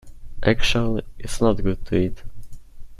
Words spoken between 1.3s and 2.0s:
not good to